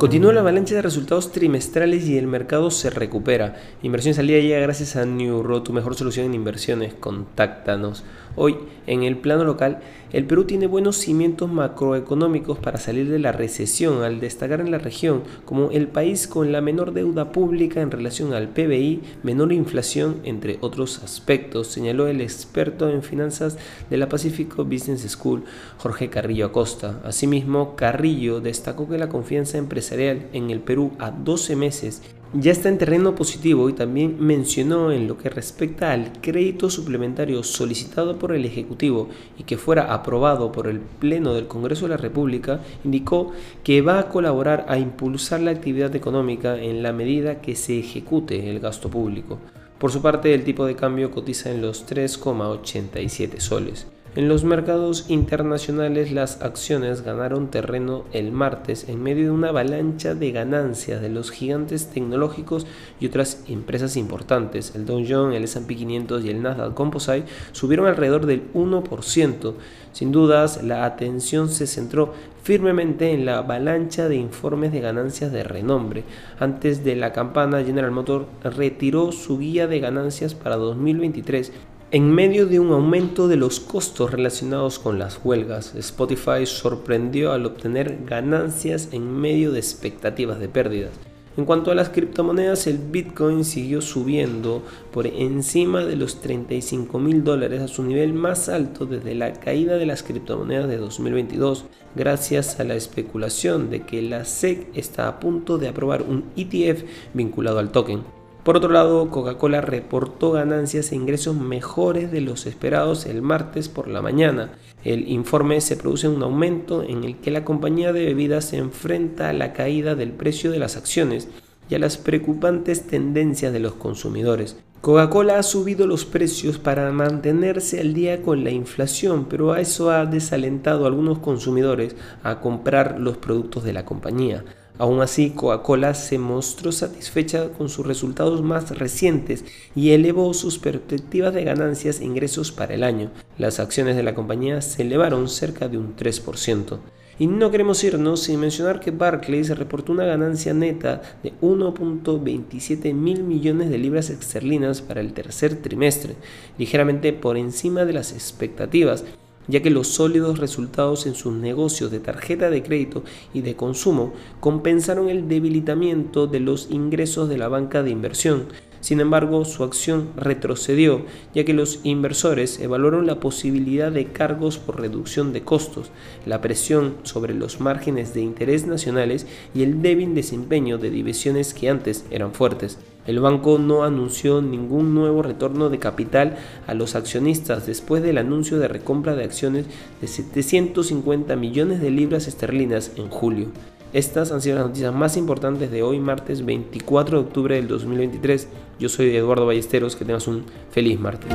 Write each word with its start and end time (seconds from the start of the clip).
Continúa 0.00 0.32
la 0.32 0.40
avalancha 0.40 0.74
de 0.74 0.80
resultados 0.80 1.30
trimestrales 1.30 2.08
y 2.08 2.16
el 2.16 2.26
mercado 2.26 2.70
se 2.70 2.88
recupera. 2.88 3.56
Inversión 3.82 4.14
salida 4.14 4.38
llega 4.38 4.58
gracias 4.58 4.96
a 4.96 5.04
New 5.04 5.42
Road, 5.42 5.60
tu 5.60 5.74
mejor 5.74 5.94
solución 5.94 6.24
en 6.24 6.32
inversiones. 6.32 6.94
Contáctanos. 6.94 8.02
Hoy, 8.42 8.56
en 8.86 9.02
el 9.02 9.18
plano 9.18 9.44
local, 9.44 9.80
el 10.14 10.24
Perú 10.24 10.44
tiene 10.44 10.66
buenos 10.66 10.96
cimientos 10.96 11.52
macroeconómicos 11.52 12.58
para 12.58 12.78
salir 12.78 13.10
de 13.10 13.18
la 13.18 13.32
recesión 13.32 14.02
al 14.02 14.18
destacar 14.18 14.62
en 14.62 14.70
la 14.70 14.78
región 14.78 15.24
como 15.44 15.70
el 15.72 15.88
país 15.88 16.26
con 16.26 16.50
la 16.50 16.62
menor 16.62 16.94
deuda 16.94 17.32
pública 17.32 17.82
en 17.82 17.90
relación 17.90 18.32
al 18.32 18.48
PBI, 18.48 19.02
menor 19.22 19.52
inflación, 19.52 20.22
entre 20.24 20.56
otros 20.62 21.02
aspectos, 21.02 21.66
señaló 21.66 22.06
el 22.06 22.22
experto 22.22 22.88
en 22.88 23.02
finanzas 23.02 23.58
de 23.90 23.98
la 23.98 24.08
Pacífico 24.08 24.64
Business 24.64 25.02
School, 25.02 25.44
Jorge 25.76 26.08
Carrillo 26.08 26.46
Acosta. 26.46 26.98
Asimismo, 27.04 27.76
Carrillo 27.76 28.40
destacó 28.40 28.88
que 28.88 28.96
la 28.96 29.10
confianza 29.10 29.58
empresarial 29.58 30.28
en 30.32 30.48
el 30.48 30.60
Perú 30.60 30.92
a 30.98 31.10
12 31.10 31.56
meses 31.56 32.00
ya 32.32 32.52
está 32.52 32.68
en 32.68 32.78
terreno 32.78 33.14
positivo 33.14 33.68
y 33.68 33.72
también 33.72 34.16
mencionó 34.20 34.92
en 34.92 35.08
lo 35.08 35.18
que 35.18 35.30
respecta 35.30 35.92
al 35.92 36.12
crédito 36.20 36.70
suplementario 36.70 37.42
solicitado 37.42 38.18
por 38.18 38.32
el 38.32 38.44
Ejecutivo 38.44 39.08
y 39.36 39.42
que 39.42 39.56
fuera 39.56 39.92
aprobado 39.92 40.52
por 40.52 40.68
el 40.68 40.78
Pleno 40.80 41.34
del 41.34 41.48
Congreso 41.48 41.86
de 41.86 41.90
la 41.90 41.96
República, 41.96 42.60
indicó 42.84 43.32
que 43.64 43.82
va 43.82 43.98
a 43.98 44.08
colaborar 44.08 44.66
a 44.68 44.78
impulsar 44.78 45.40
la 45.40 45.50
actividad 45.50 45.94
económica 45.96 46.56
en 46.60 46.82
la 46.82 46.92
medida 46.92 47.40
que 47.40 47.56
se 47.56 47.80
ejecute 47.80 48.48
el 48.48 48.60
gasto 48.60 48.88
público. 48.88 49.38
Por 49.78 49.90
su 49.90 50.00
parte, 50.00 50.32
el 50.32 50.44
tipo 50.44 50.66
de 50.66 50.76
cambio 50.76 51.10
cotiza 51.10 51.50
en 51.50 51.62
los 51.62 51.86
3,87 51.86 53.40
soles. 53.40 53.86
En 54.16 54.28
los 54.28 54.42
mercados 54.42 55.04
internacionales 55.08 56.10
las 56.10 56.42
acciones 56.42 57.02
ganaron 57.02 57.48
terreno 57.48 58.06
el 58.12 58.32
martes 58.32 58.88
en 58.88 59.00
medio 59.00 59.26
de 59.26 59.30
una 59.30 59.50
avalancha 59.50 60.16
de 60.16 60.32
ganancias 60.32 61.00
de 61.00 61.08
los 61.08 61.30
gigantes 61.30 61.90
tecnológicos 61.90 62.66
y 62.98 63.06
otras 63.06 63.44
empresas 63.46 63.96
importantes. 63.96 64.74
El 64.74 64.84
Dow 64.84 65.04
Jones, 65.08 65.36
el 65.36 65.44
S&P 65.44 65.76
500 65.76 66.24
y 66.24 66.30
el 66.30 66.42
Nasdaq 66.42 66.74
Composite 66.74 67.26
subieron 67.52 67.86
alrededor 67.86 68.26
del 68.26 68.52
1%. 68.52 69.54
Sin 69.92 70.10
dudas, 70.10 70.64
la 70.64 70.86
atención 70.86 71.48
se 71.48 71.68
centró 71.68 72.12
firmemente 72.42 73.12
en 73.12 73.24
la 73.24 73.38
avalancha 73.38 74.08
de 74.08 74.16
informes 74.16 74.72
de 74.72 74.80
ganancias 74.80 75.30
de 75.30 75.44
renombre. 75.44 76.02
Antes 76.40 76.82
de 76.82 76.96
la 76.96 77.12
campana, 77.12 77.62
General 77.62 77.92
Motors 77.92 78.26
retiró 78.42 79.12
su 79.12 79.38
guía 79.38 79.68
de 79.68 79.78
ganancias 79.78 80.34
para 80.34 80.56
2023 80.56 81.52
en 81.92 82.08
medio 82.12 82.46
de 82.46 82.60
un 82.60 82.70
aumento 82.70 83.26
de 83.26 83.34
los 83.34 83.58
costos 83.58 84.12
relacionados 84.12 84.78
con 84.78 85.00
las 85.00 85.18
huelgas, 85.24 85.74
Spotify 85.74 86.46
sorprendió 86.46 87.32
al 87.32 87.46
obtener 87.46 88.04
ganancias 88.06 88.90
en 88.92 89.12
medio 89.12 89.50
de 89.50 89.58
expectativas 89.58 90.38
de 90.38 90.48
pérdidas. 90.48 90.92
En 91.36 91.44
cuanto 91.44 91.72
a 91.72 91.74
las 91.74 91.88
criptomonedas, 91.88 92.68
el 92.68 92.78
Bitcoin 92.78 93.44
siguió 93.44 93.80
subiendo 93.80 94.62
por 94.92 95.08
encima 95.08 95.84
de 95.84 95.96
los 95.96 96.20
35 96.20 96.98
mil 97.00 97.24
dólares 97.24 97.60
a 97.60 97.68
su 97.68 97.82
nivel 97.82 98.12
más 98.12 98.48
alto 98.48 98.86
desde 98.86 99.16
la 99.16 99.32
caída 99.32 99.76
de 99.76 99.86
las 99.86 100.04
criptomonedas 100.04 100.68
de 100.68 100.76
2022, 100.76 101.64
gracias 101.96 102.60
a 102.60 102.64
la 102.64 102.76
especulación 102.76 103.68
de 103.68 103.82
que 103.82 104.00
la 104.00 104.24
SEC 104.24 104.68
está 104.76 105.08
a 105.08 105.18
punto 105.18 105.58
de 105.58 105.66
aprobar 105.66 106.02
un 106.02 106.26
ETF 106.36 106.84
vinculado 107.14 107.58
al 107.58 107.72
token. 107.72 108.19
Por 108.50 108.56
otro 108.56 108.72
lado, 108.72 109.08
Coca-Cola 109.10 109.60
reportó 109.60 110.32
ganancias 110.32 110.90
e 110.90 110.96
ingresos 110.96 111.36
mejores 111.36 112.10
de 112.10 112.20
los 112.20 112.46
esperados 112.46 113.06
el 113.06 113.22
martes 113.22 113.68
por 113.68 113.86
la 113.86 114.02
mañana. 114.02 114.50
El 114.82 115.08
informe 115.08 115.60
se 115.60 115.76
produce 115.76 116.08
un 116.08 116.20
aumento 116.20 116.82
en 116.82 117.04
el 117.04 117.18
que 117.18 117.30
la 117.30 117.44
compañía 117.44 117.92
de 117.92 118.06
bebidas 118.06 118.46
se 118.46 118.56
enfrenta 118.56 119.28
a 119.28 119.32
la 119.32 119.52
caída 119.52 119.94
del 119.94 120.10
precio 120.10 120.50
de 120.50 120.58
las 120.58 120.76
acciones 120.76 121.28
y 121.68 121.76
a 121.76 121.78
las 121.78 121.96
preocupantes 121.96 122.88
tendencias 122.88 123.52
de 123.52 123.60
los 123.60 123.74
consumidores. 123.74 124.56
Coca-Cola 124.80 125.38
ha 125.38 125.42
subido 125.42 125.86
los 125.86 126.06
precios 126.06 126.56
para 126.56 126.90
mantenerse 126.90 127.80
al 127.80 127.92
día 127.92 128.22
con 128.22 128.44
la 128.44 128.50
inflación, 128.50 129.26
pero 129.28 129.52
a 129.52 129.60
eso 129.60 129.90
ha 129.90 130.06
desalentado 130.06 130.84
a 130.84 130.88
algunos 130.88 131.18
consumidores 131.18 131.96
a 132.22 132.40
comprar 132.40 132.98
los 132.98 133.18
productos 133.18 133.62
de 133.62 133.74
la 133.74 133.84
compañía. 133.84 134.42
Aún 134.78 135.02
así, 135.02 135.32
Coca-Cola 135.32 135.92
se 135.92 136.16
mostró 136.18 136.72
satisfecha 136.72 137.50
con 137.50 137.68
sus 137.68 137.86
resultados 137.86 138.40
más 138.40 138.70
recientes 138.78 139.44
y 139.74 139.90
elevó 139.90 140.32
sus 140.32 140.58
perspectivas 140.58 141.34
de 141.34 141.44
ganancias 141.44 142.00
e 142.00 142.06
ingresos 142.06 142.50
para 142.50 142.72
el 142.72 142.82
año. 142.82 143.10
Las 143.36 143.60
acciones 143.60 143.96
de 143.96 144.02
la 144.02 144.14
compañía 144.14 144.62
se 144.62 144.80
elevaron 144.80 145.28
cerca 145.28 145.68
de 145.68 145.76
un 145.76 145.94
3%. 145.94 146.78
Y 147.20 147.26
no 147.26 147.50
queremos 147.50 147.84
irnos 147.84 148.22
sin 148.22 148.40
mencionar 148.40 148.80
que 148.80 148.92
Barclays 148.92 149.56
reportó 149.58 149.92
una 149.92 150.06
ganancia 150.06 150.54
neta 150.54 151.02
de 151.22 151.34
1.27 151.42 152.94
mil 152.94 153.24
millones 153.24 153.68
de 153.68 153.76
libras 153.76 154.08
esterlinas 154.08 154.80
para 154.80 155.02
el 155.02 155.12
tercer 155.12 155.56
trimestre, 155.56 156.14
ligeramente 156.56 157.12
por 157.12 157.36
encima 157.36 157.84
de 157.84 157.92
las 157.92 158.12
expectativas 158.12 159.04
ya 159.48 159.60
que 159.60 159.70
los 159.70 159.88
sólidos 159.88 160.38
resultados 160.38 161.06
en 161.06 161.14
sus 161.14 161.34
negocios 161.34 161.90
de 161.90 162.00
tarjeta 162.00 162.48
de 162.48 162.62
crédito 162.62 163.02
y 163.34 163.42
de 163.42 163.56
consumo 163.56 164.12
compensaron 164.38 165.10
el 165.10 165.28
debilitamiento 165.28 166.26
de 166.26 166.40
los 166.40 166.70
ingresos 166.70 167.28
de 167.28 167.36
la 167.36 167.48
banca 167.48 167.82
de 167.82 167.90
inversión. 167.90 168.46
Sin 168.80 169.00
embargo, 169.00 169.44
su 169.44 169.62
acción 169.62 170.08
retrocedió, 170.16 171.04
ya 171.34 171.44
que 171.44 171.52
los 171.52 171.80
inversores 171.84 172.60
evaluaron 172.60 173.06
la 173.06 173.20
posibilidad 173.20 173.92
de 173.92 174.06
cargos 174.06 174.58
por 174.58 174.80
reducción 174.80 175.32
de 175.32 175.42
costos, 175.42 175.90
la 176.24 176.40
presión 176.40 176.94
sobre 177.02 177.34
los 177.34 177.60
márgenes 177.60 178.14
de 178.14 178.22
interés 178.22 178.66
nacionales 178.66 179.26
y 179.54 179.62
el 179.62 179.82
débil 179.82 180.14
desempeño 180.14 180.78
de 180.78 180.90
divisiones 180.90 181.52
que 181.52 181.68
antes 181.68 182.06
eran 182.10 182.32
fuertes. 182.32 182.78
El 183.06 183.20
banco 183.20 183.58
no 183.58 183.82
anunció 183.82 184.40
ningún 184.40 184.94
nuevo 184.94 185.22
retorno 185.22 185.68
de 185.68 185.78
capital 185.78 186.36
a 186.66 186.74
los 186.74 186.94
accionistas 186.94 187.66
después 187.66 188.02
del 188.02 188.18
anuncio 188.18 188.58
de 188.58 188.68
recompra 188.68 189.14
de 189.14 189.24
acciones 189.24 189.66
de 190.00 190.06
750 190.06 191.34
millones 191.36 191.80
de 191.80 191.90
libras 191.90 192.28
esterlinas 192.28 192.92
en 192.96 193.08
julio. 193.08 193.48
Estas 193.92 194.30
han 194.30 194.40
sido 194.40 194.56
las 194.56 194.66
noticias 194.66 194.94
más 194.94 195.16
importantes 195.16 195.70
de 195.72 195.82
hoy, 195.82 195.98
martes 195.98 196.44
24 196.44 197.18
de 197.18 197.26
octubre 197.26 197.54
del 197.56 197.66
2023. 197.66 198.48
Yo 198.78 198.88
soy 198.88 199.16
Eduardo 199.16 199.46
Ballesteros, 199.46 199.96
que 199.96 200.04
tengas 200.04 200.28
un 200.28 200.44
feliz 200.70 201.00
martes. 201.00 201.28